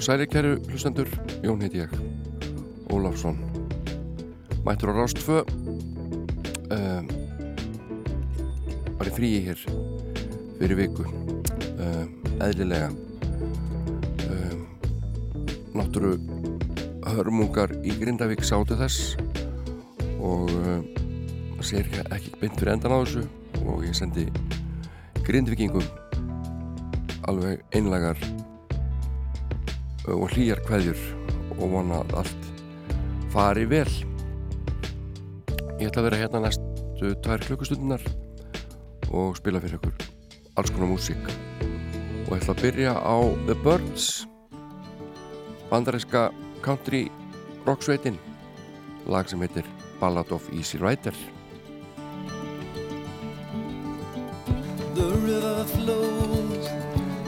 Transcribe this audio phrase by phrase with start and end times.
[0.00, 1.08] Og sæli kæru hlustendur,
[1.44, 1.90] Jón heiti ég,
[2.88, 3.36] Ólafsson.
[4.64, 5.42] Mættur á Rástfö,
[6.72, 7.04] uh,
[8.96, 9.60] var í fríi hér
[10.56, 12.08] fyrir viku, uh,
[12.40, 12.88] eðlilega.
[14.24, 14.56] Uh,
[15.76, 16.16] náttúru
[17.04, 19.20] hörmungar í Grindavík sátu þess
[20.16, 23.28] og sér ekki beint fyrir endan á þessu
[23.66, 24.30] og ég sendi
[25.28, 25.84] Grindvikingum
[27.28, 28.16] alveg einlagar
[30.08, 31.00] og hlýjar hverjur
[31.58, 32.46] og vona að allt
[33.32, 33.90] fari vel.
[35.80, 38.04] Ég ætla að vera hérna næstu tvær klukkustundunar
[39.10, 40.06] og spila fyrir ykkur
[40.56, 41.30] alls konar músík.
[42.26, 44.08] Og ég ætla að byrja á The Birds
[45.70, 46.30] bandaríska
[46.64, 47.08] country
[47.66, 48.18] rock sveitin
[49.06, 49.68] lag sem heitir
[50.00, 51.14] Ballad of Easy Rider.
[54.94, 56.66] The river flows,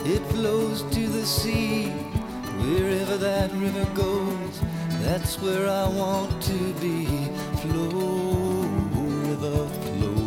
[0.05, 2.22] it flows to the sea
[2.62, 4.61] Wherever that river goes,
[5.03, 7.06] that's where I want to be.
[7.61, 8.62] Flow,
[9.27, 10.23] river, flow.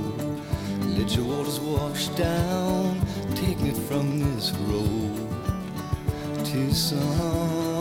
[0.98, 3.00] Let your waters wash down.
[3.36, 5.16] Take me from this road
[6.46, 7.75] to some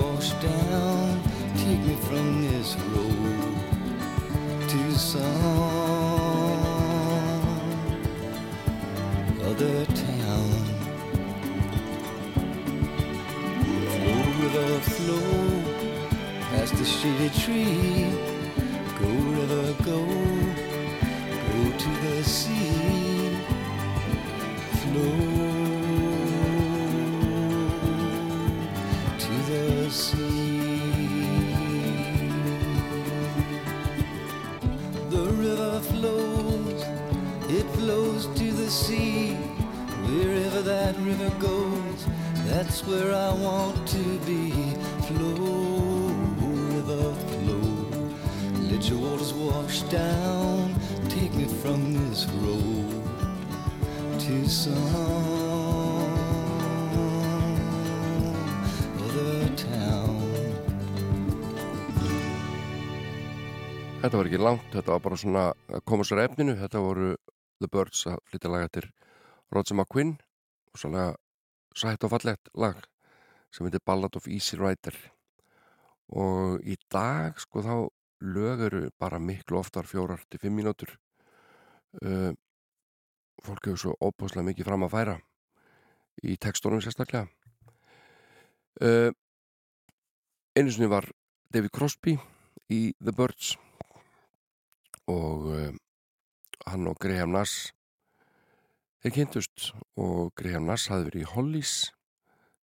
[0.00, 1.22] wash down.
[1.56, 3.54] Take me from this road
[4.68, 5.22] to some
[9.48, 10.50] other town.
[13.92, 15.30] Flow, river, flow.
[16.50, 18.36] Past the shady tree.
[19.00, 20.00] Go, river, go,
[21.52, 23.36] go to the sea,
[24.80, 25.35] flow
[38.76, 39.32] sea.
[40.06, 42.00] Wherever that river goes,
[42.46, 44.52] that's where I want to be.
[45.08, 46.12] Flow,
[46.70, 47.68] river, flow.
[48.70, 50.74] Let your waters wash down,
[51.08, 52.92] take me from this road
[54.20, 54.76] to some
[59.00, 60.20] other town.
[64.02, 67.14] Þetta var ekki langt, þetta var bara svona að koma sér efninu, þetta voru
[67.60, 68.88] The Birds að flytja laga til
[69.54, 70.16] Roger McQuinn
[70.72, 71.06] og svona
[71.76, 72.80] sætt og fallegt lag
[73.52, 74.96] sem heitir Ballad of Easy Rider.
[76.12, 77.74] Og í dag sko þá
[78.26, 80.92] lög eru bara miklu oftar fjórar til fimm mínútur.
[82.02, 82.32] Uh,
[83.44, 85.16] fólk hefur svo óbúslega mikið fram að færa
[86.24, 87.28] í tekstónum sérstaklega.
[88.80, 89.12] Uh,
[90.56, 91.08] einu sinni var
[91.52, 92.16] David Crosby
[92.72, 93.54] í The Birds
[95.08, 95.72] og uh,
[96.66, 97.72] hann og Graham Nass
[99.02, 99.70] þeir kynntust
[100.02, 101.74] og Graham Nass hafði verið í Hollies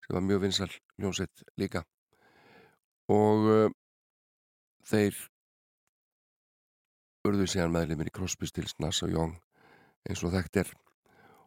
[0.03, 0.69] sem var mjög vinsal
[0.99, 1.83] hljómsveit líka.
[3.11, 3.75] Og uh,
[4.83, 5.15] þeir
[7.23, 9.37] urðu síðan meðlimir í Crosby, Stills, Nass og Young
[10.09, 10.73] eins og þekkt er.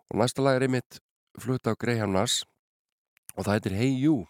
[0.08, 1.00] Og næsta lag er einmitt
[1.36, 2.46] flutt af Graham Nass
[3.34, 4.24] og það heitir Hey You.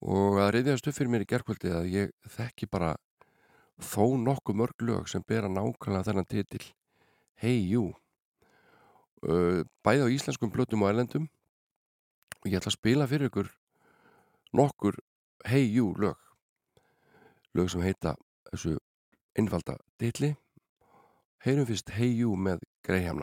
[0.00, 2.94] Og að reyðjast upp fyrir mér í gerkvöldi að ég þekki bara
[3.84, 6.64] þó nokkuð mörg lög sem bera nákvæmlega þennan titil
[7.36, 7.90] Hey You.
[9.84, 11.28] Bæði á íslenskum blötum og erlendum.
[12.42, 13.50] Og ég ætla að spila fyrir ykkur
[14.56, 14.96] nokkur
[15.44, 16.16] Hey You lög.
[17.56, 18.16] Lög sem heita
[18.50, 18.76] þessu
[19.36, 20.34] einfalda titli.
[21.44, 23.20] Heyrum fyrst Hey You með Graham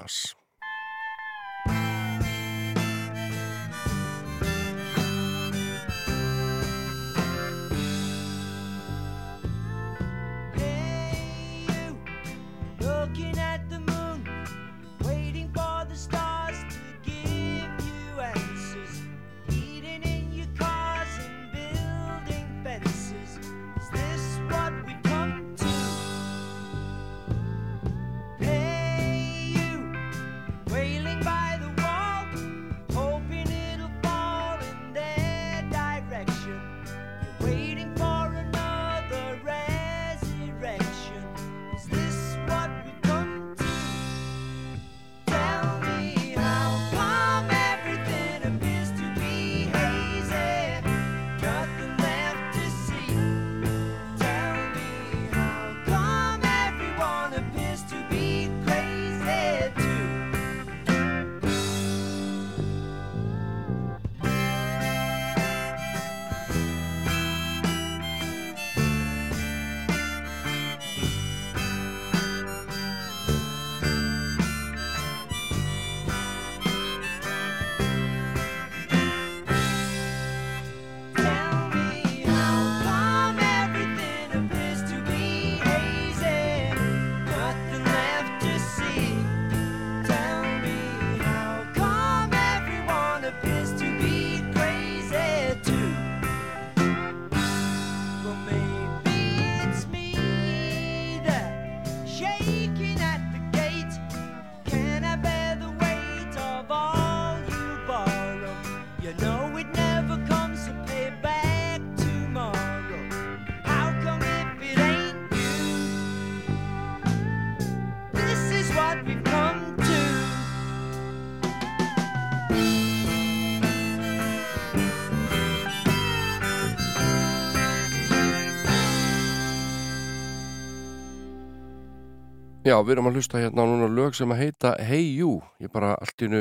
[132.73, 135.43] Já, við erum að hlusta hérna á núna lög sem að heita Hey You.
[135.61, 136.39] Ég bara allt í hennu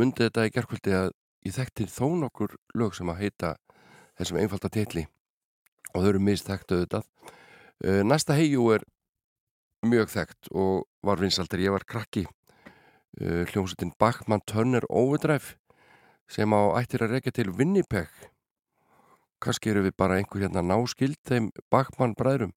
[0.00, 1.10] myndi þetta í gerkvöldi að
[1.44, 3.50] ég þekkti þó nokkur lög sem að heita
[4.16, 5.04] þessum einfalda titli
[5.90, 7.04] og þau eru misþekkt auðvitað.
[7.84, 8.88] Uh, næsta Hey You er
[9.84, 11.60] mjög þekkt og var vinsaldur.
[11.60, 15.58] Ég var krakki uh, hljómsveitin Bachmann Turner Overdrive
[16.24, 18.08] sem á ættir að rekja til Winnipeg.
[19.44, 22.56] Kannski eru við bara einhver hérna náskild þeim Bachmann bræðrum.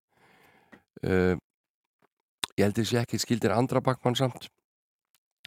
[2.57, 4.49] Ég held þessi ekki skildir andra bakmann samt.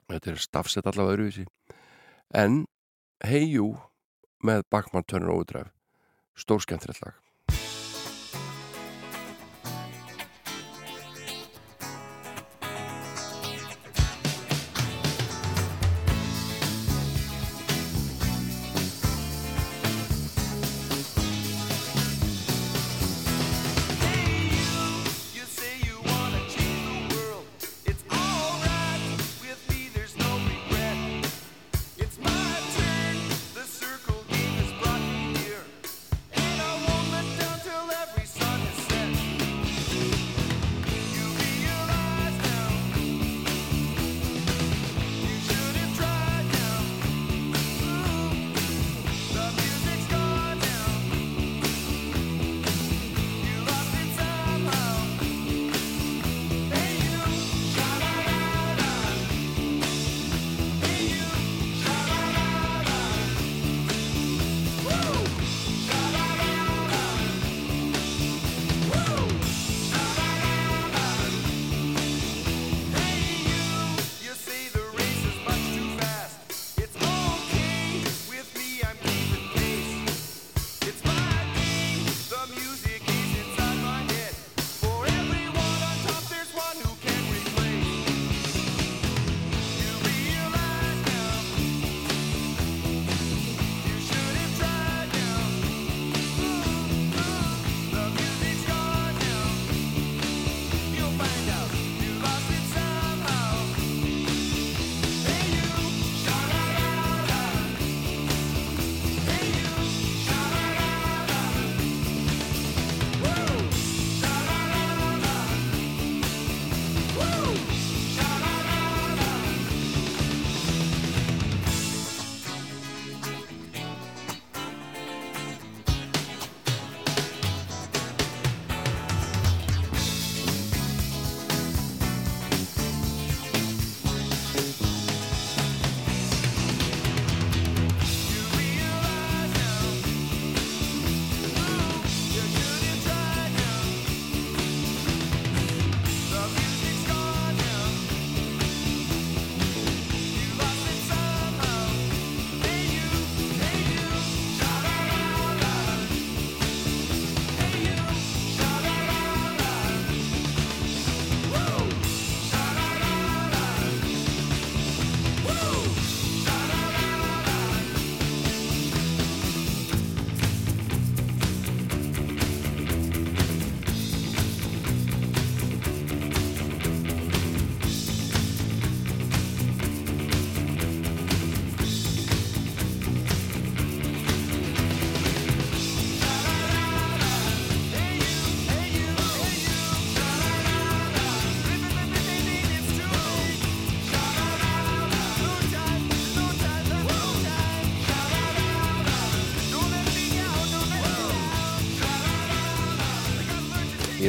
[0.07, 1.47] Þetta er stafsett allavega öðruvísi.
[2.35, 2.65] En
[3.25, 3.77] Hey You
[4.47, 5.71] með bakmann Turner Overdrive.
[6.37, 7.26] Stórskjöntrið lag.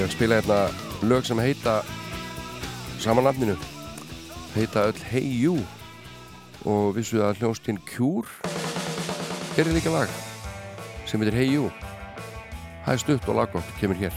[0.08, 0.58] Er að spila hérna
[1.04, 1.72] lög sem heita
[3.04, 3.58] sama nafninu.
[4.54, 5.58] Heita öll Hey You
[6.64, 8.32] og vissu að hljónstinn Cure
[9.58, 10.08] gerir líka lag
[11.04, 11.68] sem heitir Hey You.
[12.88, 14.16] Er stutt og laggótt, kemur hér.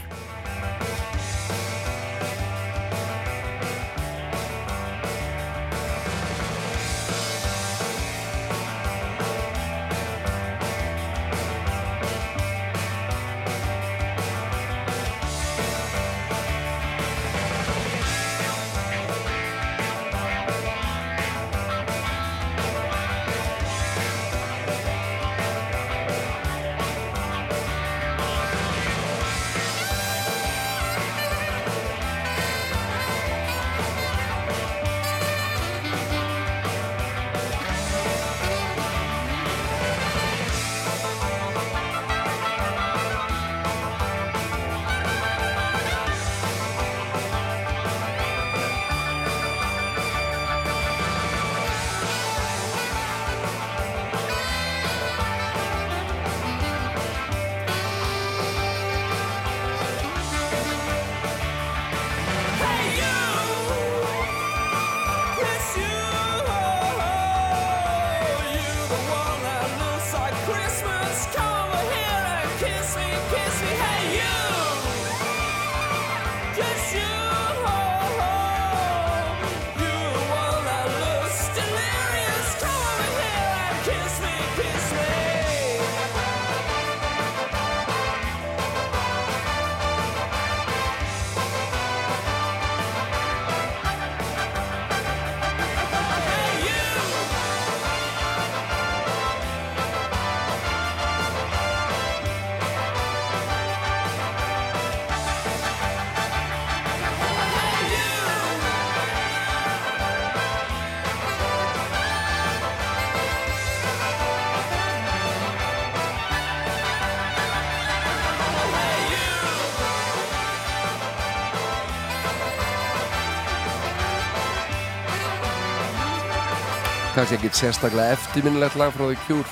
[127.21, 129.49] Kannski ekkit sérstaklega eftirminnilegt lag frá því kjúr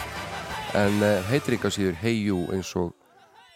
[0.79, 2.95] en uh, heitir ykkar síður Hey You eins og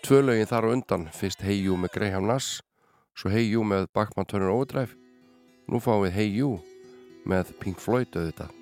[0.05, 1.07] tvö lögin þar á undan.
[1.17, 2.59] Fyrst Hey You með Graham Nass
[3.17, 4.93] svo Hey You með Bachman Turner Overdrive.
[5.65, 6.59] Nú fáum við Hey You
[7.25, 8.53] með Pink Floyd auðvitað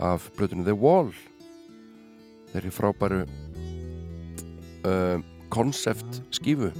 [0.00, 1.12] af blötunum The Wall.
[2.54, 3.26] Þeirri frábæru
[4.88, 5.20] uh,
[5.52, 6.72] konsept skífu.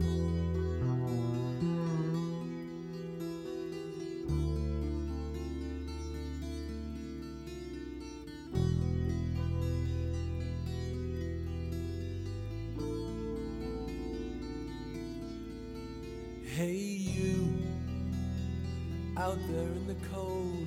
[0.00, 0.23] Hey,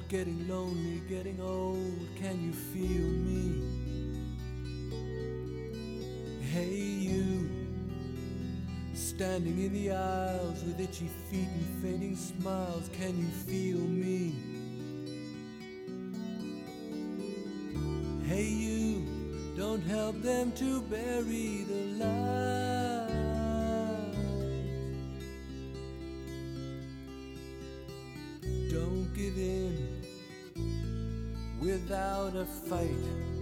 [0.10, 2.08] getting lonely, getting old.
[2.16, 3.62] Can you feel me?
[6.42, 7.50] Hey, you
[8.94, 12.90] standing in the aisles with itchy feet and fainting smiles.
[12.94, 14.34] Can you feel me?
[18.26, 19.06] Hey, you
[19.58, 22.97] don't help them to bury the light.
[31.88, 33.37] Without a fight.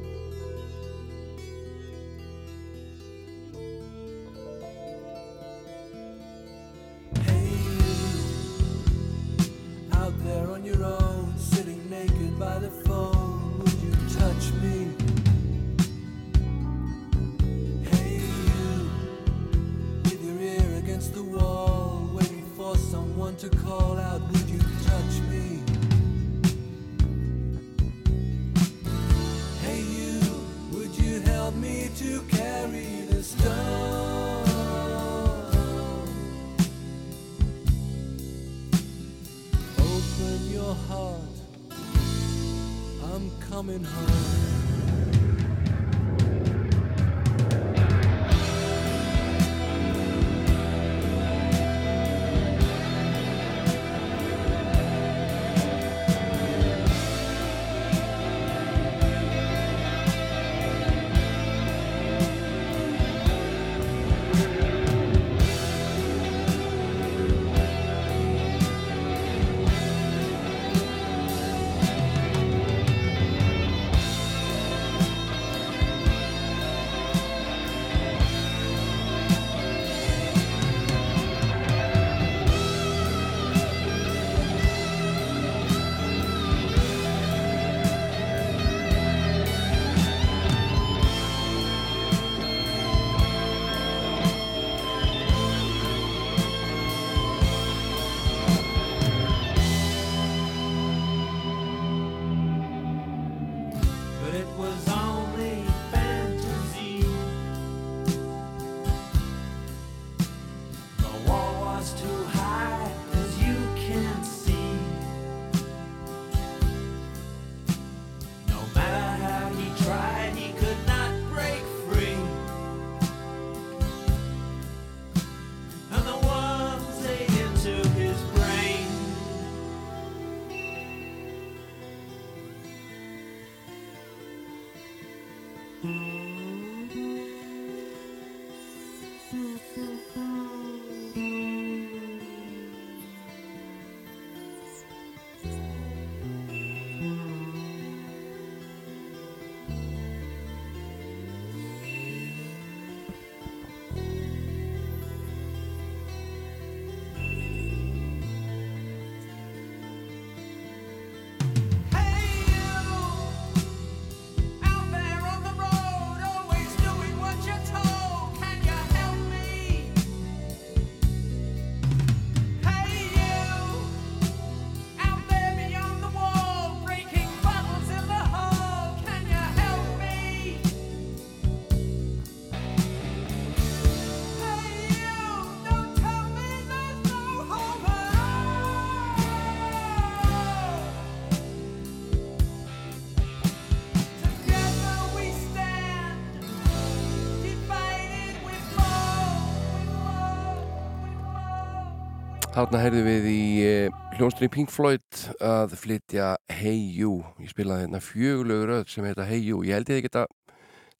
[202.56, 207.18] Þarna heyrðum við í eh, hljónstri Pink Floyd að flytja Hey You.
[207.44, 209.58] Ég spilaði hérna fjögulegu röð sem heita Hey You.
[209.68, 210.22] Ég held ég að geta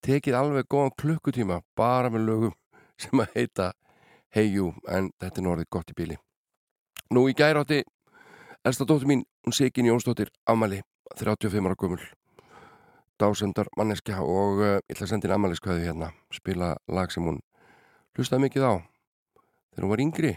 [0.04, 2.52] tekið alveg góðan klukkutíma bara með lögum
[3.06, 3.70] sem að heita
[4.36, 4.74] Hey You.
[4.84, 6.18] En þetta er norðið gott í bíli.
[7.16, 7.86] Nú í gærátti,
[8.68, 10.82] elsta dóttur mín, hún Sigin Jónsdóttir, Amali,
[11.22, 12.02] 35 ára gummul.
[13.16, 16.12] Dásendar manneskja og uh, ég ætla að senda inn Amali skvæðu hérna.
[16.36, 17.40] Spila lag sem hún
[18.20, 20.34] hlustaði mikið á þegar hún var yngri.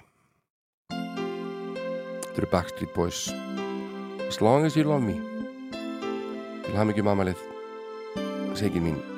[2.39, 3.33] Þetta eru Backstreet Boys.
[4.29, 5.19] As long as you love me.
[6.63, 7.43] Til ham ekki mammalið
[8.55, 9.18] Segin mín.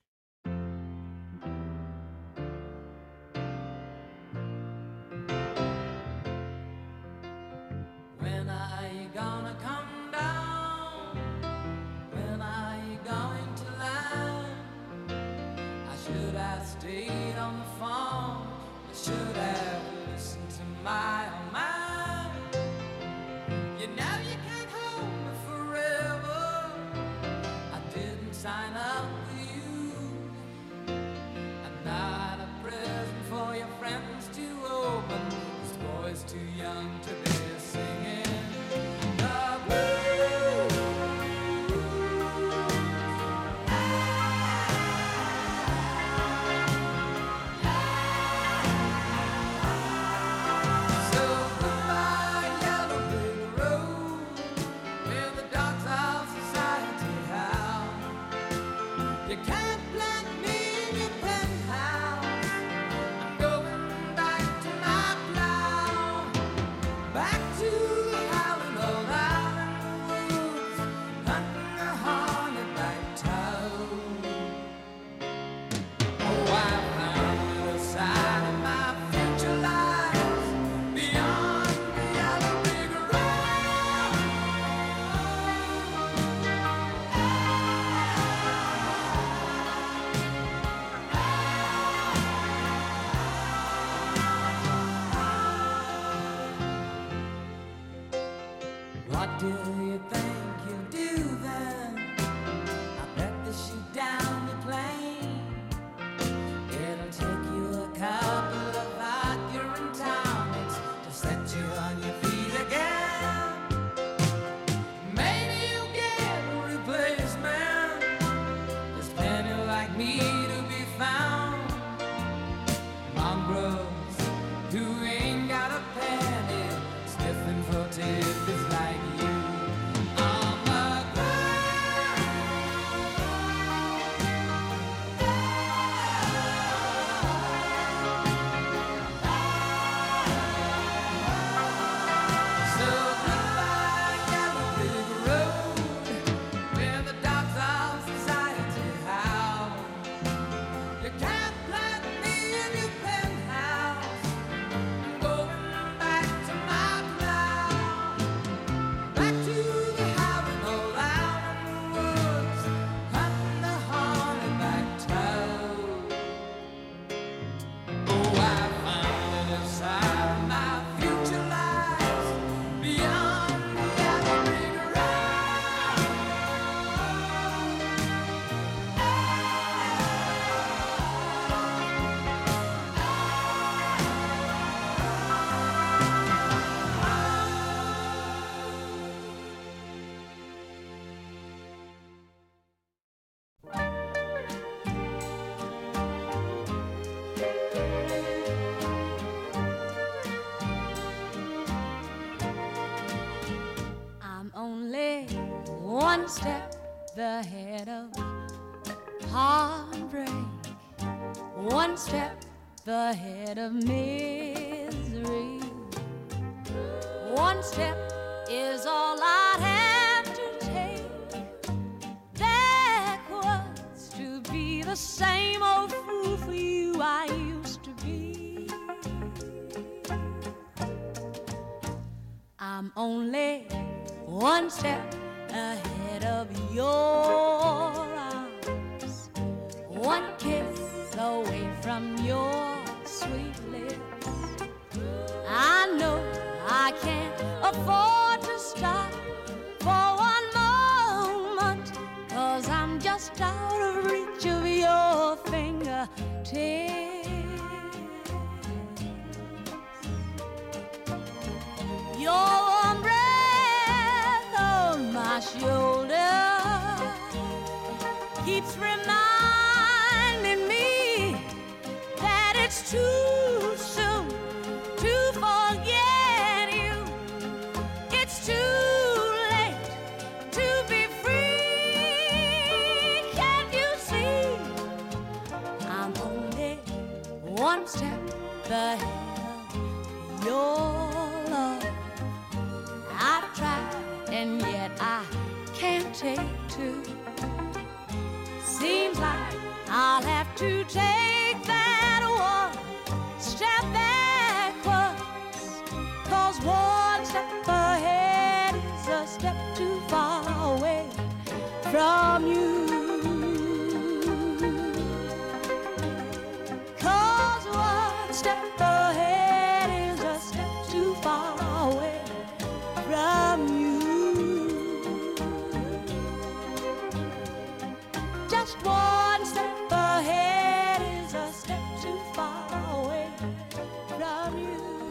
[213.11, 213.73] ahead of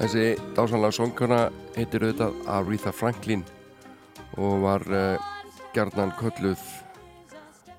[0.00, 1.38] Þessi dásanlega songkona
[1.74, 3.42] heitir auðvitað Aretha Franklin
[4.40, 6.62] og var eh, uh, gerðan kölluð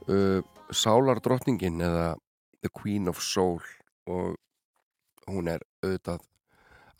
[0.05, 2.11] uh, Sálardrottningin eða
[2.61, 3.57] The Queen of Soul
[4.05, 4.37] og
[5.25, 6.21] hún er auðvitað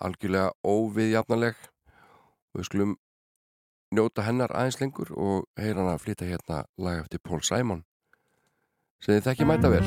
[0.01, 2.99] algjörlega óviðjafnaleg og við skulum
[3.93, 7.85] njóta hennar aðeins lengur og heyra hann að flytja hérna lag eftir Pól Sæmón
[8.97, 9.85] sem þið þekki mæta vel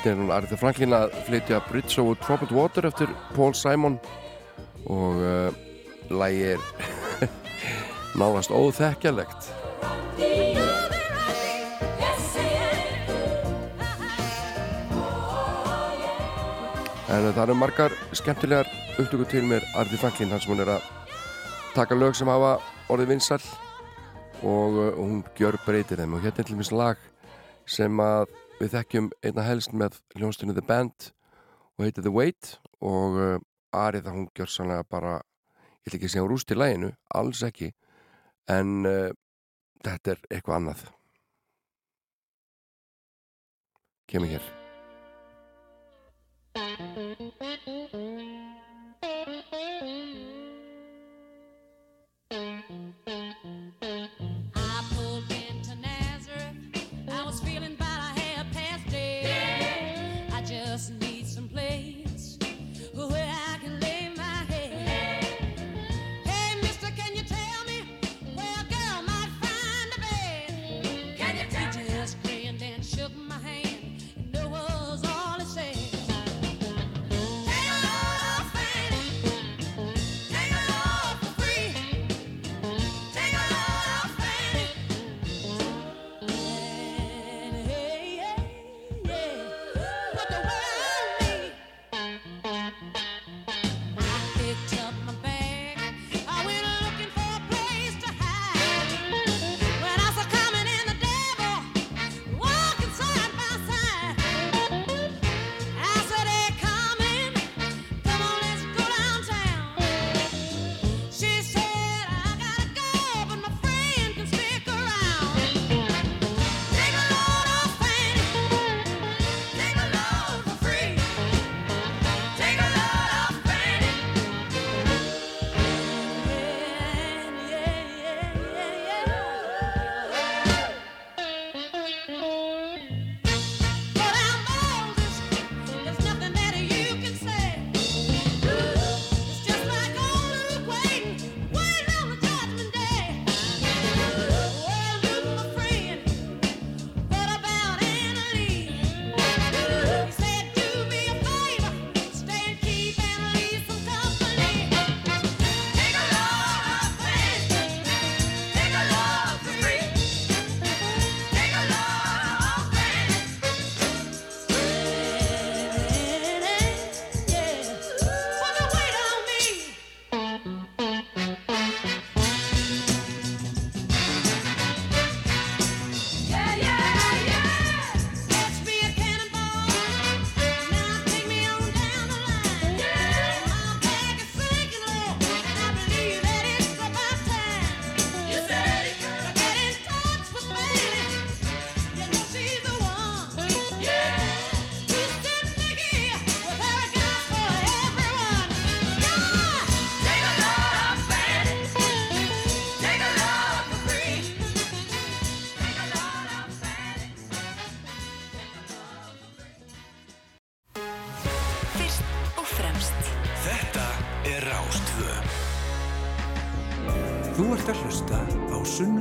[0.00, 3.98] Þetta er nú Arður Franklín að flytja Bridge over Troubled Water eftir Paul Simon.
[4.88, 6.62] Og eh, uh, lægi er
[8.22, 9.50] náðast óþekkjalegt
[17.10, 20.90] En eh, það eru margar skemmtilegar upptöku til mér Arði Franklín hans hún er að
[21.76, 22.56] taka lög sem hafa
[22.88, 23.42] orðið vinsall
[24.40, 26.16] og, og hún gjör breytir þeim.
[26.16, 27.10] Og hérna er til og meins lag
[27.68, 31.10] sem að við þekkjum einna helst með hljónstunni The Band
[31.78, 32.54] og heitir The Wait
[32.84, 33.40] og uh,
[33.72, 37.70] Ari það hún gjör sannlega bara ég vil ekki segja rúst í læginu, alls ekki
[38.50, 39.10] en uh,
[39.84, 40.88] þetta er eitthvað annað
[44.10, 44.56] kemur hér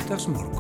[0.09, 0.58] Sunnudagsmorgun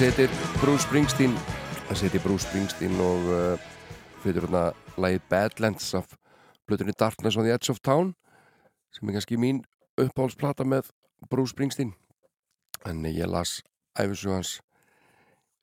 [0.00, 1.34] Þessi heitir Bruce Springsteen
[1.90, 3.64] Þessi heitir Bruce Springsteen og uh,
[4.22, 4.62] fyrir hérna
[4.96, 6.14] lagið Badlands af
[6.64, 8.14] blöðunni Darkness on the Edge of Town
[8.96, 9.60] sem er kannski mín
[10.00, 10.88] uppáhaldsplata með
[11.28, 11.92] Bruce Springsteen.
[12.88, 13.58] En ég las
[13.92, 14.54] æfisug hans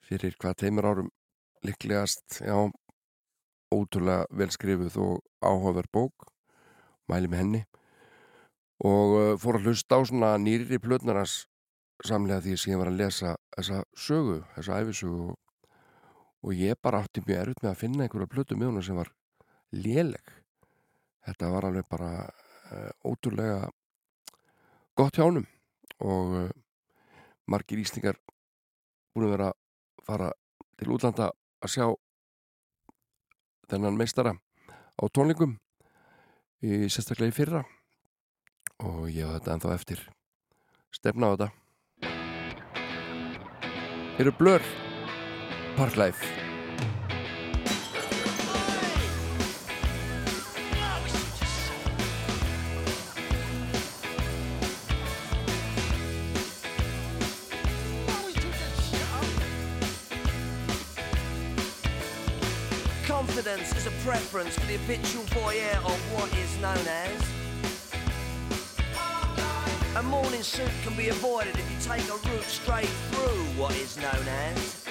[0.05, 1.09] fyrir hvað teimur árum
[1.65, 2.69] liklegast, já
[3.73, 6.29] ótrúlega velskrifuð og áhugaverð bók
[7.09, 7.65] mæli með henni
[8.85, 11.47] og uh, fór að hlusta á svona nýri plötnarnas
[12.05, 17.23] samlega því sem ég var að lesa þessa sögu, þessa æfisögu og, ég bara átti
[17.25, 19.09] mjög erfitt með að finna einhverja plötu með hún sem var
[19.73, 20.33] léleg.
[21.27, 23.67] Þetta var alveg bara uh, ótrúlega
[24.95, 25.47] gott hjá honum
[25.99, 26.49] og uh,
[27.49, 28.19] margir ísningar
[29.11, 30.31] búin að vera að fara
[30.77, 31.31] til útlanda
[31.65, 31.85] að sjá
[33.67, 35.57] þennan meistara á tónlingum
[36.63, 37.65] í sérstaklega í fyrra.
[38.85, 40.03] Og ég hafa þetta ennþá eftir
[40.93, 41.66] stefna á þetta
[44.19, 44.61] eru Blur
[45.75, 46.25] Parklife
[63.05, 67.36] Confidence is a preference for the habitual voyeur of what is known as.
[69.97, 73.97] A morning suit can be avoided if you take a route straight through what is
[73.97, 74.85] known as.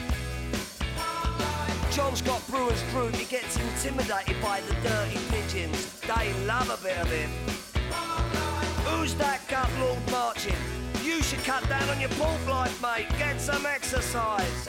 [1.95, 5.93] John's got brewer's fruit, he gets intimidated by the dirty pigeons.
[6.01, 7.31] They love a bit of him.
[8.85, 10.57] Who's that gut lord marching?
[11.05, 13.07] You should cut down on your pork life, mate.
[13.17, 14.69] Get some exercise.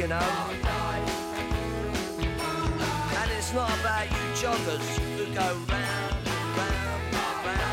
[0.00, 0.16] you know.
[3.20, 6.26] And it's not about you joggers who go round,
[6.56, 7.69] round, round.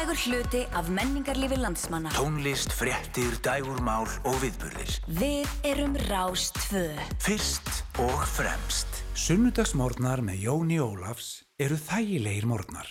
[0.00, 2.08] Mikilvægur hluti af menningarlífi landsmanna.
[2.08, 4.94] Tónlist, frettir, dægurmál og viðbörðir.
[5.12, 6.86] Við erum Rástvö.
[7.20, 7.68] Fyrst
[8.00, 9.02] og fremst.
[9.12, 12.88] Sunnudagsmórnar með Jóni Ólafs eru þægilegir mórnar.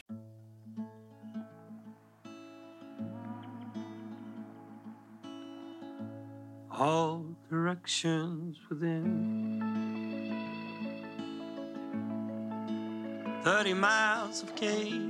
[6.70, 9.66] All directions within
[13.44, 15.09] Thirty miles of cave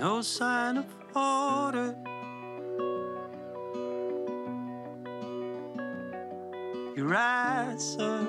[0.00, 1.94] no sign of order.
[6.96, 8.26] You're right, sir.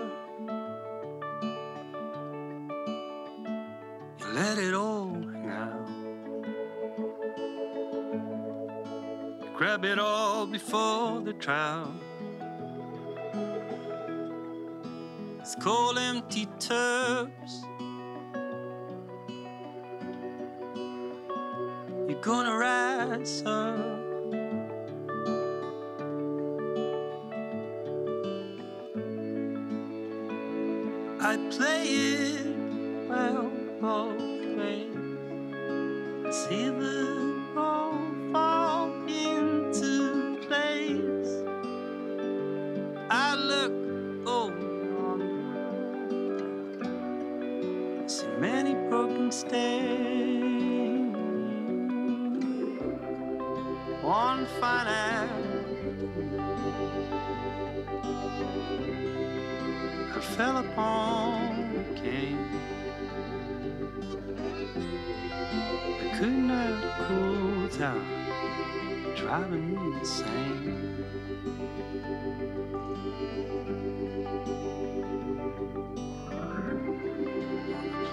[4.19, 5.86] You let it all now.
[9.41, 11.93] You grab it all before the trial.
[15.39, 17.63] It's cold, empty tubs.
[22.22, 23.80] Gonna rise up.
[31.19, 32.45] I play it
[33.09, 33.51] well,
[33.82, 34.41] both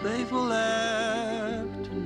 [0.01, 1.96] Playful afternoon,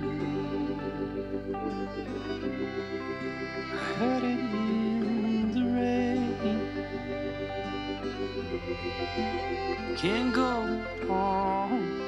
[3.70, 6.36] I heard it in the rain.
[9.98, 10.80] Can't go
[11.12, 12.00] on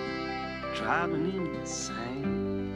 [0.75, 2.75] driving insane.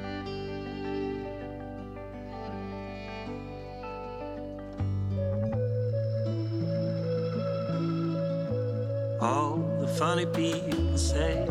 [9.19, 11.49] All the funny people say,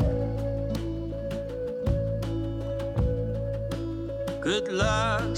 [4.67, 5.37] Good luck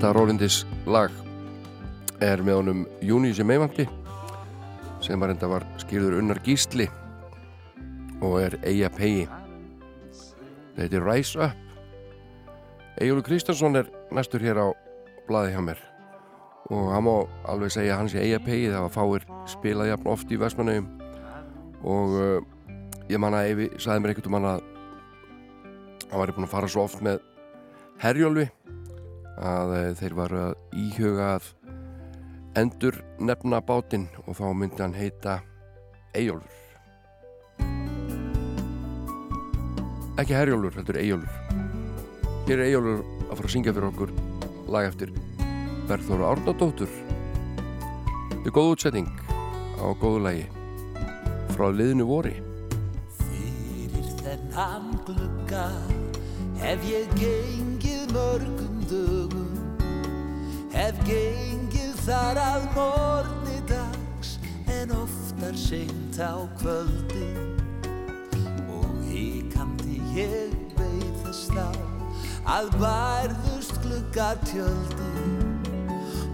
[0.00, 0.54] Þetta Rólindis
[0.88, 1.12] lag
[2.24, 3.84] er með honum Júni sem meðvanti
[5.04, 6.86] sem var enda var skýrður unnar gísli
[8.24, 9.26] og er Eija Pegi.
[10.78, 11.76] Þetta er Rise Up.
[12.96, 14.72] Egilur Kristjánsson er næstur hér á
[15.28, 15.84] blaði hjá mér.
[16.72, 17.12] Og hann má
[17.52, 20.88] alveg segja að hann sé Eija Pegi það var fáir spilað jafn oft í Vestmannaugum
[21.84, 22.40] og uh,
[23.12, 24.64] ég man að Eyvi sagði mér einhvern veginn að
[26.08, 27.20] hann var búin að fara svo oft með
[28.00, 28.48] Herjólfi
[29.40, 31.50] að eh, þeir varu að íhuga að
[32.60, 35.40] endur nefna bátinn og þá myndi hann heita
[36.16, 36.56] Eyjólfur.
[40.20, 41.66] Ekki Herjólfur, heldur Eyjólfur.
[42.48, 44.14] Hér er Eyjólfur að fara að syngja fyrir okkur
[44.70, 45.14] lag eftir
[45.88, 46.90] Berþóru Árnadóttur.
[48.30, 49.08] Þetta er góð útsetting
[49.80, 50.44] á góðu lagi
[51.54, 52.34] frá liðinu vori.
[53.20, 55.68] Fyrir þennan glugga
[56.60, 59.54] hef ég gengið mörgum dögum.
[60.74, 64.36] Hef gengið þar að morni dags
[64.70, 67.28] en oftar seint á kvöldi.
[68.74, 71.68] Og hikandi ég beið þess þá
[72.56, 75.12] að bærðust gluggatjöldi.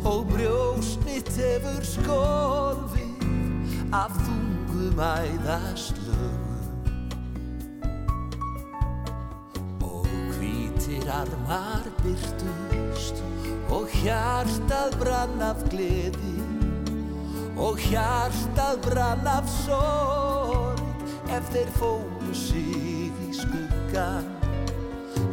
[0.06, 3.30] Og brjóst mitt hefur skolfið
[3.92, 6.06] af þungum æðaslögum.
[6.36, 6.45] og
[11.06, 13.22] hvítir armar byrtust
[13.70, 16.42] og hjartað brann af gleði
[17.56, 20.82] og hjartað brann af sorg
[21.30, 24.26] ef þeir fóru sig í skuggan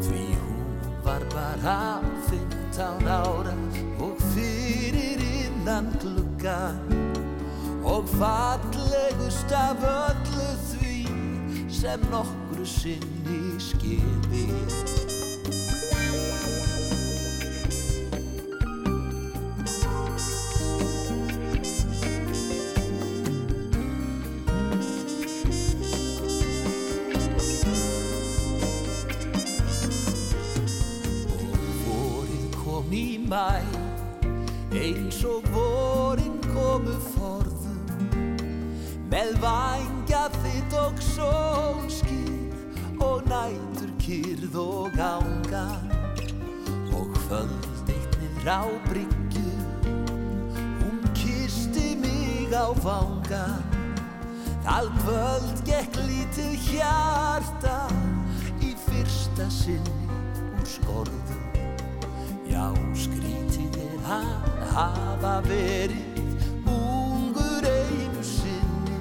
[0.01, 3.55] því hún var bara 15 ára
[3.99, 6.79] og fyrir innan gluggan
[7.83, 11.01] og fallegust af öllu því
[11.69, 15.12] sem nokkru sinni skilið
[33.33, 33.65] mæ.
[34.77, 37.79] Eins og vorin komu forðum
[39.09, 45.65] með vangja þitt og sólskýr og nætur kyrð og ánga
[46.93, 49.53] og kvöld eitt niður á bryggju
[50.81, 53.45] hún kisti mig á vanga.
[54.65, 57.79] Það kvöld gekk lítið hjarta
[58.61, 60.05] í fyrsta sinni
[60.53, 61.42] úr skorðum
[62.53, 68.99] Já, skrítið er að hafa verið ungur einu sinni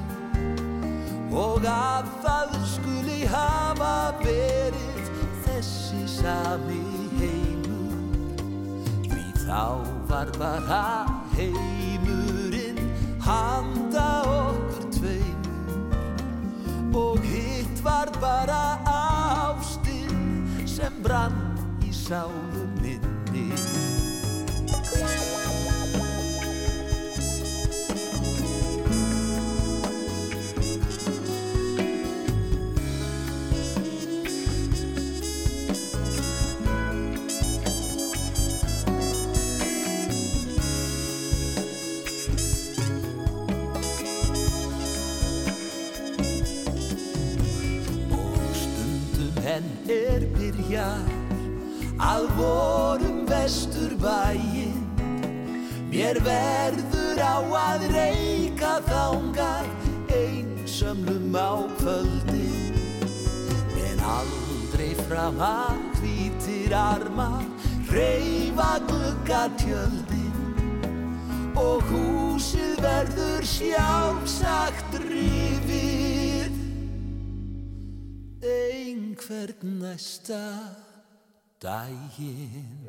[1.37, 3.91] og að það skuli hafa
[4.23, 5.11] verið
[5.45, 6.81] þessi sami
[7.19, 8.41] heimur.
[9.11, 9.65] Því þá
[10.09, 10.81] var bara
[11.35, 12.81] heimurinn
[13.27, 15.77] handa okkur tveimur
[17.05, 18.63] og hitt var bara
[18.97, 20.17] ástin
[20.65, 21.37] sem brann
[21.85, 22.52] í sálu
[50.73, 51.05] byrjar
[52.01, 54.87] að vorum vestur bæinn
[55.93, 59.69] mér verður á að reyka þangað
[60.17, 62.73] einsömmlum á kvöldin
[63.85, 67.45] en aldrei fram að hvítir armar
[67.93, 70.33] reyfa gluggatjöldin
[71.61, 74.92] og húsið verður sjálfsagt
[79.23, 80.39] einhvern næsta
[81.63, 82.87] daginn.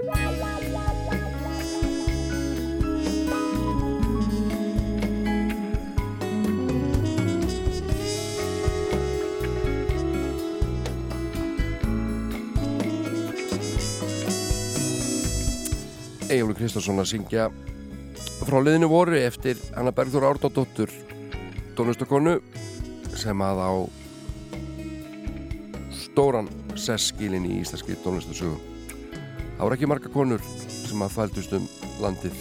[16.29, 17.49] Egilur Kristjánsson að syngja
[18.43, 20.89] frá liðinu voru eftir Anna Bergþór Árdóttur
[21.77, 22.39] tónlistakonu
[23.13, 24.03] sem að á
[26.14, 26.45] stóran
[26.78, 28.59] sesskilin í íslenski tónlistasögu.
[29.57, 31.66] Það voru ekki marga konur sem að fældust um
[32.03, 32.36] landið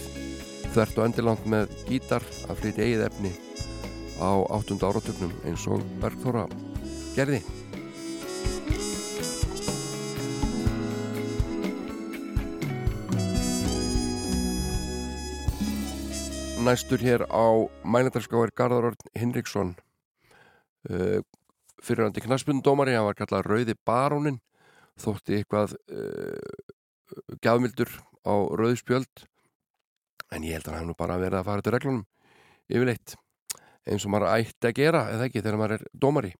[0.75, 3.33] þvert og endilangt með gítar að flytja eigið efni
[4.21, 6.45] á áttunda áratögnum eins og Bergþóra
[7.17, 7.41] gerði.
[16.61, 17.45] Næstur hér á
[17.81, 19.73] mælendarská er Garðar Örn Hinriksson
[20.93, 21.25] uh,
[21.83, 24.39] fyrirhandi knaspundómari, hann var kallað Rauði Barónin
[24.99, 26.73] þótti eitthvað uh,
[27.43, 27.91] gafmildur
[28.23, 29.25] á Rauðspjöld
[30.33, 32.05] en ég held að hann nú bara verið að fara til reglunum
[32.71, 33.15] yfirleitt
[33.83, 36.33] eins og maður ætti að gera eða ekki þegar maður er dómari.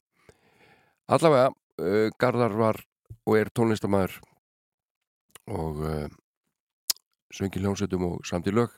[1.12, 2.80] Allavega uh, Garðar var
[3.24, 4.20] og er tónlistamæður
[5.52, 6.08] og uh,
[7.34, 8.72] söngi hljómsveitum og samt í lög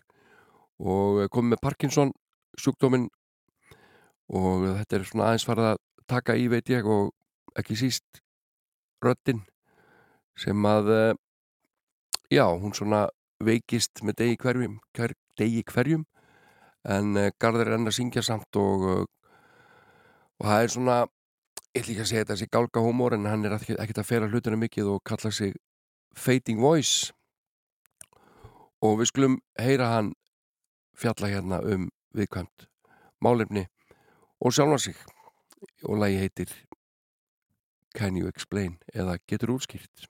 [0.81, 2.11] og komið með Parkinson
[2.59, 3.07] sjúkdóminn
[4.33, 7.13] og þetta er svona aðeins farið að taka í veit ég og
[7.59, 8.21] ekki síst
[9.03, 9.43] röddinn
[10.39, 11.13] sem að eh,
[12.31, 13.07] já, hún svona
[13.43, 16.05] veikist með degi hverjum, hver, degi hverjum
[16.85, 19.03] en uh, Garðar er enn að syngja samt og uh,
[20.39, 20.97] og það er svona
[21.75, 24.29] ég ætla ekki að segja þetta þessi gálga humor en hann er ekkert að fera
[24.31, 25.55] hlutinu mikið og kalla sig
[26.15, 27.11] Fading Voice.
[28.83, 30.13] Og við skulum heyra hann
[30.95, 32.69] fjalla hérna um viðkvæmt
[33.23, 33.65] málefni
[34.39, 34.99] og sjálfa sig
[35.83, 36.51] og lagi heitir
[37.95, 40.09] Can You Explain eða Getur útskýrt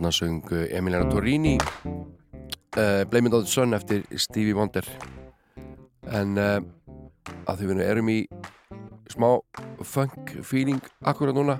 [0.00, 4.86] Þarna söng Emiliana Torrini uh, Blame It On The Sun eftir Stevie Wonder.
[6.08, 6.56] En uh,
[7.44, 8.14] að því við erum í
[9.12, 9.28] smá
[9.84, 11.58] funk feeling akkurat núna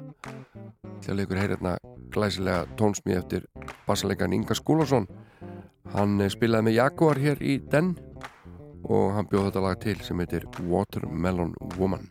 [1.03, 1.75] til að leikur heyra hérna
[2.17, 3.45] glæsilega tónsmið eftir
[3.85, 5.05] bassalegan Inga Skúlason.
[5.93, 7.93] Hann eh, spilaði með Jaguar hér í Den
[8.89, 12.09] og hann bjóð þetta lag til sem heitir Watermelon Woman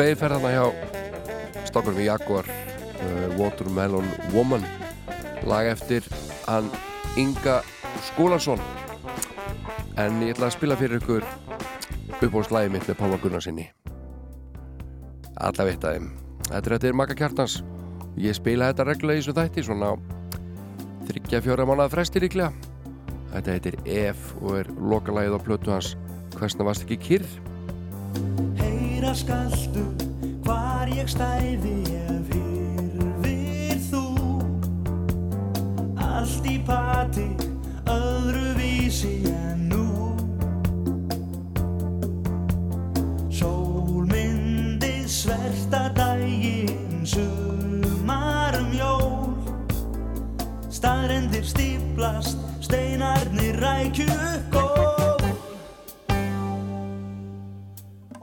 [0.00, 0.62] Þarna hjá
[1.68, 4.64] stokkur við Jaguar uh, Watermelon Woman.
[5.44, 6.06] Lag eftir
[6.46, 6.70] hann
[7.20, 7.58] Inga
[8.06, 8.62] Skúlason.
[10.00, 11.26] En ég ætla að spila fyrir ykkur
[12.16, 13.66] uppbóðslæði mitt með Pálma Gunnarsinni
[15.36, 16.08] Alla veit að
[16.48, 17.60] Þetta er eftir Maka Kjartans.
[18.16, 19.92] Ég spila þetta reglulega í þessu þætti svona
[21.10, 22.54] þryggja fjóra mánuða fresti líklega.
[23.34, 25.92] Þetta heitir Ef og er lokalægið á plötu hans
[26.40, 27.26] Hversna varst ekki kyrr?
[28.60, 29.89] Heyra skaltu hvar
[31.00, 34.02] ég stæði ef hyrfir þú.
[35.96, 37.24] Allt í pati
[37.88, 39.86] öðru vísi en nú.
[43.32, 49.32] Sól myndi sverta daginn sumarum jól.
[50.68, 54.08] Staðrendir stíplast, steinarnir rækju
[54.52, 55.24] gól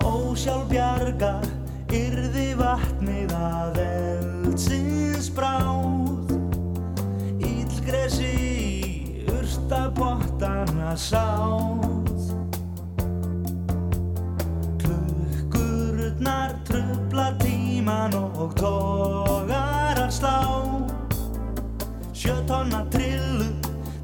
[0.05, 1.33] Ósjálf bjarga
[1.93, 2.46] yrði
[3.67, 6.31] að eldsins bráð.
[7.43, 12.23] Ílgresi í urtabottana sáð.
[14.83, 20.37] Klukkurnar trubla tíman og togar að slá.
[22.17, 23.51] Sjö tonna trillu,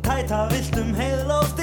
[0.05, 1.62] tæta viltum heiðlóftin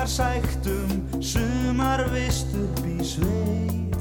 [0.00, 3.98] Þorskar sæktum sumar vist upp í sveit.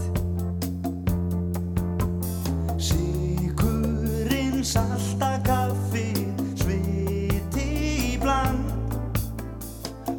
[2.79, 6.07] Sigurinn salta kaffi
[6.55, 9.19] sviti í bland.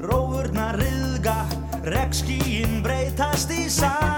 [0.05, 1.41] Rófurnar riðga,
[1.89, 4.10] regnskíin breytast í sand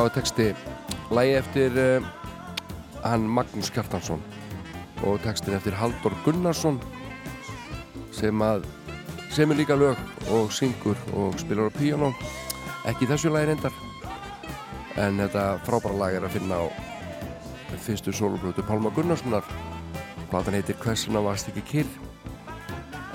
[0.00, 0.44] Lag og texti.
[1.12, 2.04] Lagi eftir uh,
[3.04, 4.22] hann Magnús Kjartansson
[5.04, 6.78] og textin eftir Haldur Gunnarsson
[8.16, 8.64] sem að
[9.28, 10.00] semur líka lög
[10.32, 12.14] og syngur og spilar á píanó.
[12.88, 13.76] Ekki þessu lagi reyndar
[14.96, 16.66] en þetta frábæra lag er að finna á
[17.84, 19.44] fyrstu soloplötu Pálma Gunnarssonar.
[20.32, 21.96] Platan heitir Hversuna varst ekki kyrr?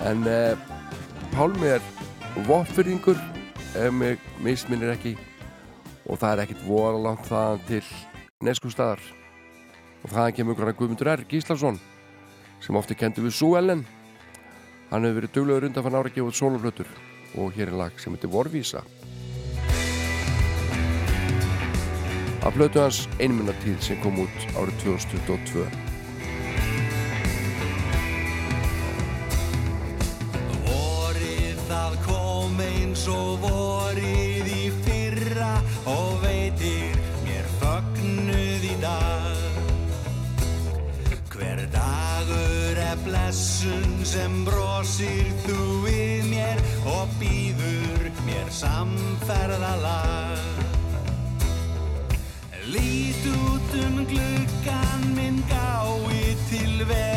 [0.06, 0.54] En uh,
[1.34, 1.94] Pálmi er
[2.46, 3.18] voffyrðingur
[3.74, 5.18] ef mig misminnir ekki
[6.06, 7.84] og það er ekkit voru langt þaðan til
[8.46, 9.02] neskustadar
[10.04, 11.26] og þaðan kemur grann Guðmundur R.
[11.30, 11.80] Gíslason
[12.62, 13.86] sem ofti kendi við Sú Ellen.
[14.92, 16.94] Hann hefur verið duglegur undan fann ára að gefa út sóluflötur
[17.42, 18.84] og hér er lag sem heitir Vorvísa.
[22.46, 25.66] Af plötu hans einmunnatíð sem kom út árið 2022
[30.68, 33.45] Vorið það kom eins og vorið
[43.36, 50.40] blessun sem brosir þú við mér og býður mér samferðalag.
[52.72, 57.15] Lít út um gluggan minn gái til verð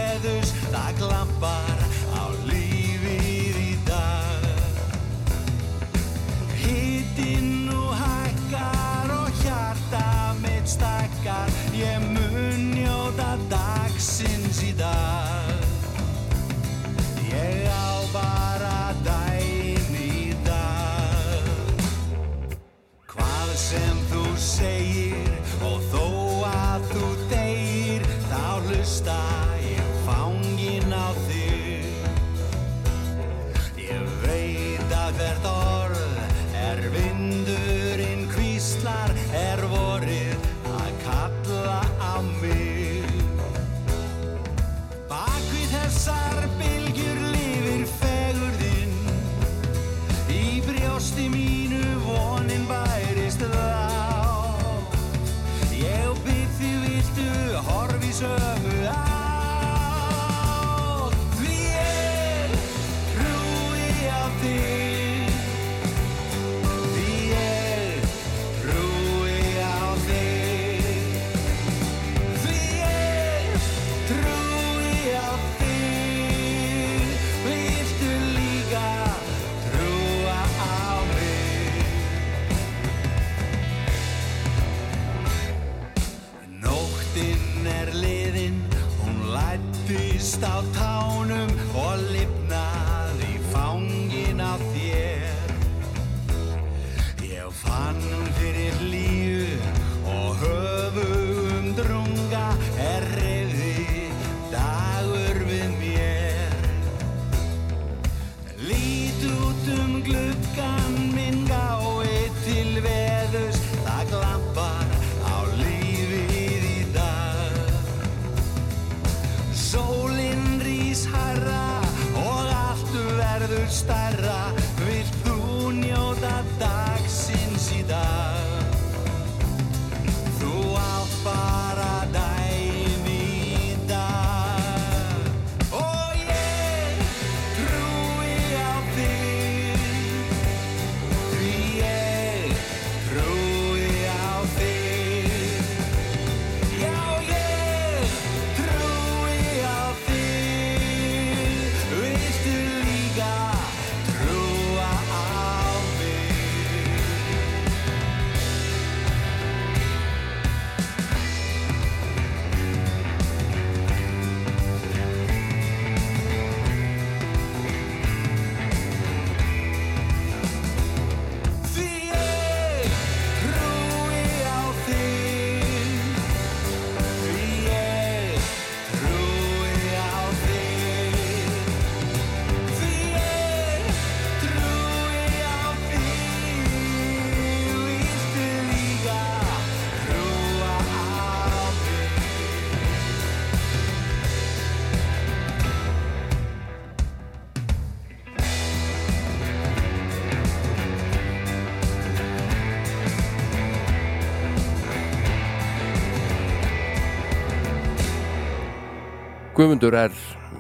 [209.58, 210.12] Guðmundur er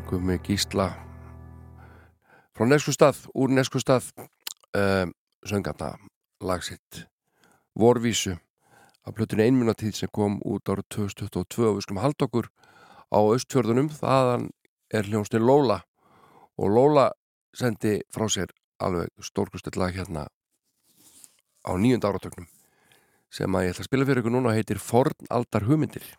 [0.08, 0.88] Guðmund Gísla.
[2.50, 4.26] Frá Neskustad, úr Neskustad um,
[4.74, 5.12] ehm,
[5.46, 5.92] söngata
[6.42, 7.04] lagsitt
[7.78, 8.34] Vorvísu.
[9.06, 12.50] Af blötinu einminnatíð sem kom út ára 2022 og við skulum halda okkur
[13.14, 14.50] á austfjörðunum þaðan
[14.90, 15.84] er hljónstinn Lóla
[16.58, 17.12] og Lóla
[17.54, 18.50] sendi frá sér
[18.82, 20.26] alveg stórkustið lag hérna
[21.62, 22.50] á nýjönda áratöknum
[23.30, 26.16] sem að ég ætla að spila fyrir ykkur núna heitir Fornaldar hugmyndir.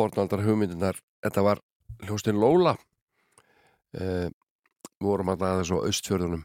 [0.00, 1.60] Fornaldar hugmyndinar þetta var
[2.06, 6.44] hljóstin Lóla uh, við vorum alltaf aðeins á austfjörðunum.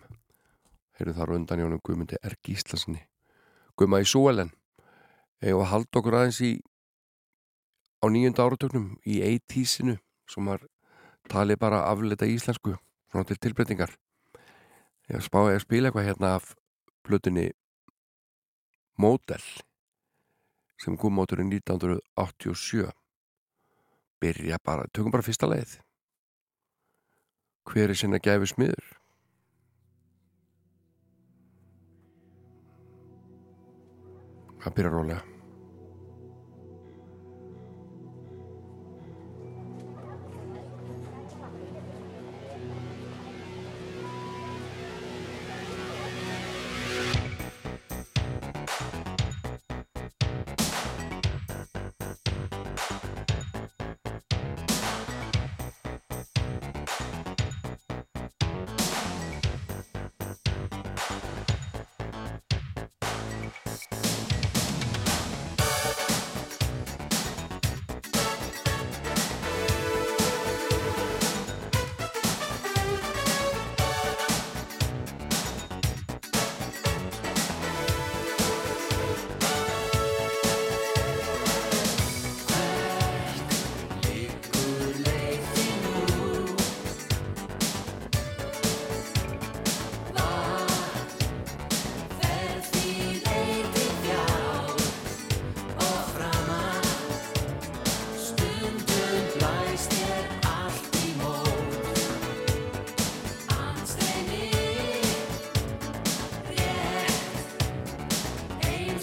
[0.96, 2.38] Heyrðu þar undan Jónum Guðmundi R.
[2.44, 3.02] Gíslasinni
[3.76, 4.54] Guðma í Súelen.
[5.44, 6.54] Eða halda okkur aðeins í
[8.00, 9.98] á nýjunda áratögnum í 80-sinu
[10.32, 10.64] sem var
[11.32, 12.76] talið bara afleita íslensku
[13.12, 13.92] svona til tilbreytingar.
[15.12, 16.54] Ég spáði að spila eitthvað hérna af
[17.06, 17.50] blötunni
[18.98, 19.44] Model
[20.80, 22.88] sem kom móturinn 1987
[24.22, 25.80] byrja bara, tökum bara fyrsta leið
[27.66, 28.92] hver er sinna gæfi smiður?
[34.66, 35.35] Það byrja rólega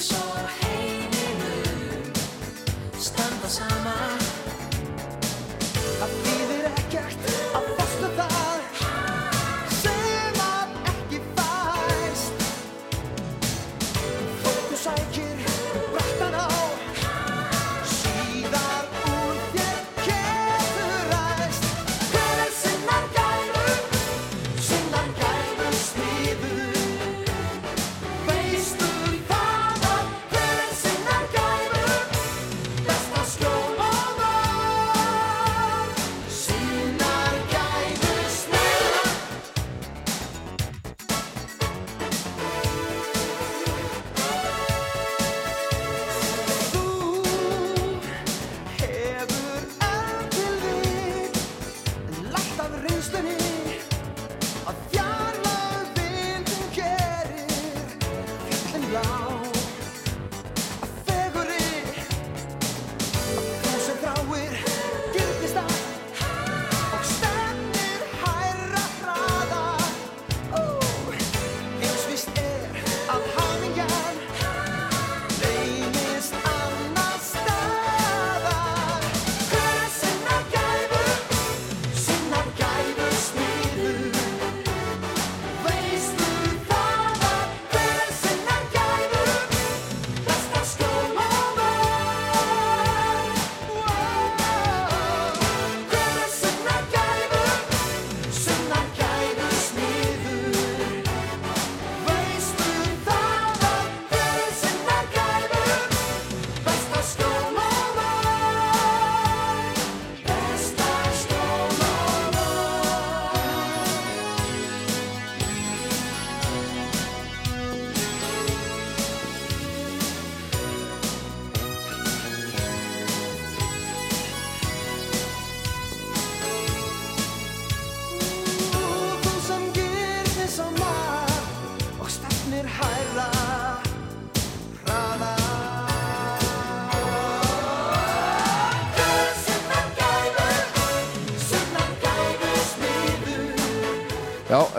[0.02, 0.31] show.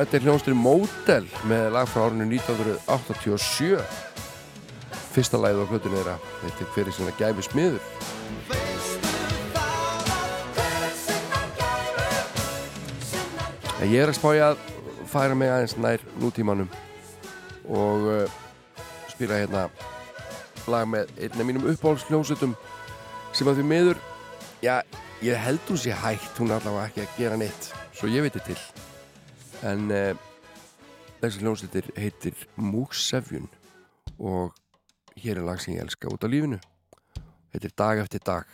[0.03, 3.77] Þetta er hljónstur Model með lag frá árinu 1987
[5.13, 7.85] Fyrsta lagið á plötunni þeirra Þetta er hverið sinna gæfi smiður.
[13.83, 14.61] Ég er að spája að
[15.11, 16.69] færa mig aðeins nær nútímanum
[17.67, 18.37] og uh,
[19.11, 19.65] spila hérna
[20.71, 22.55] lag með einn af mínum uppáhaldsljónsutum
[23.35, 23.99] sem að því miður
[24.63, 24.79] já,
[25.23, 28.39] ég held hún sé hægt hún er allavega ekki að gera neitt svo ég veit
[28.39, 28.72] til
[29.63, 30.11] en uh,
[31.21, 33.47] þessi hljónsutir heitir Múksefjun
[34.19, 34.51] og
[35.19, 36.59] hér er lag sem ég elska út á lífinu.
[37.53, 38.49] Er dag eftir dag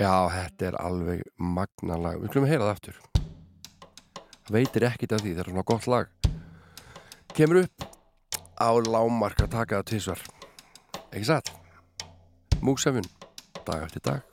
[0.00, 2.22] Já, þetta er alveg magna lag.
[2.22, 3.00] Við skulum að heyra það aftur.
[4.46, 6.14] Það veitir ekkit af því, þetta er svona gott lag.
[7.36, 7.84] Kemur upp
[8.56, 10.24] á lámarka takaða tísvar.
[11.10, 11.52] Ekki satt?
[12.64, 13.12] Múksefjun,
[13.68, 14.29] dag eftir dag.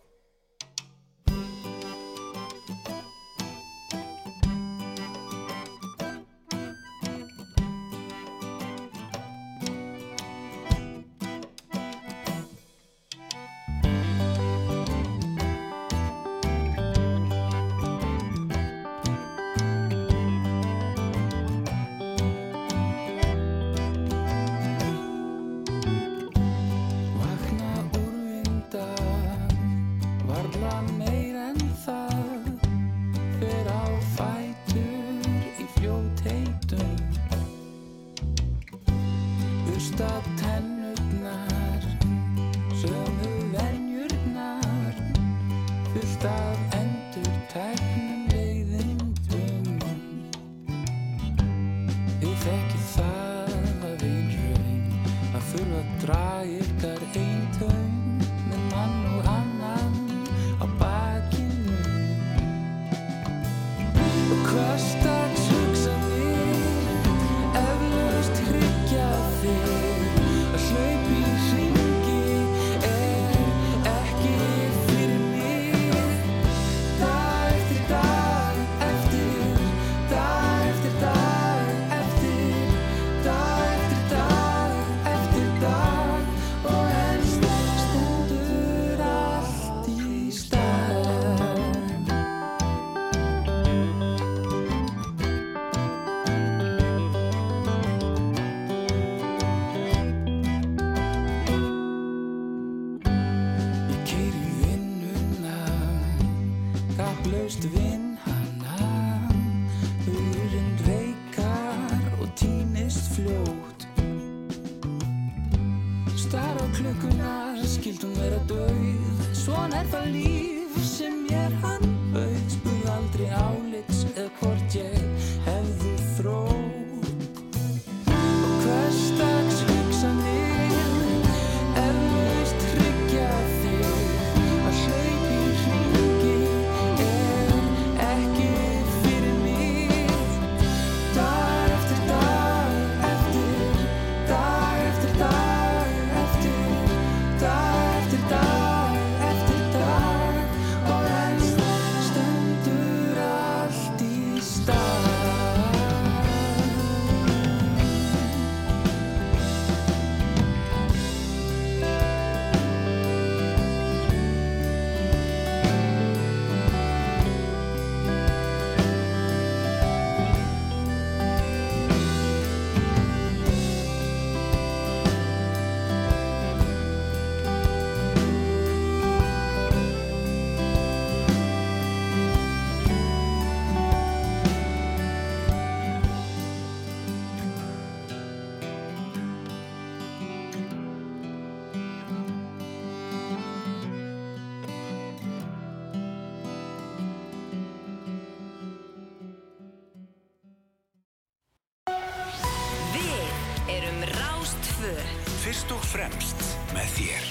[206.07, 206.43] fremst
[206.75, 207.25] með þér.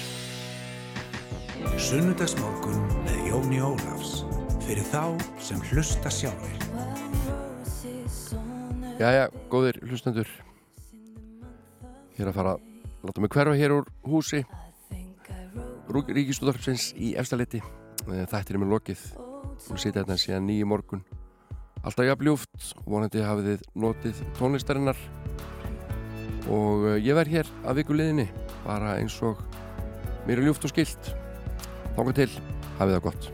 [1.80, 4.22] Sunnudagsmorgun með Jóni Ólafs.
[4.66, 6.56] Fyrir þá sem hlusta sjálfur.
[8.98, 10.28] Jæja, góðir hlustendur.
[12.16, 12.64] Ég er að fara að
[13.06, 14.42] láta mig hverfa hér úr húsi.
[15.92, 17.62] Ríkistúðarfsins í efstaletti.
[18.06, 19.04] Eh, Þættir er mér lokið.
[19.68, 21.04] Við sitja hérna síðan nýju morgun.
[21.84, 22.72] Alltaf jafnljúft.
[22.84, 24.98] Vonandi hafið þið notið tónlistarinnar.
[26.50, 28.26] Og eh, ég verð hér að viku liðinni
[28.66, 29.40] bara eins og
[30.26, 31.12] mér er ljúft og skilt.
[31.96, 32.30] Þángu til,
[32.80, 33.28] hafið það gott.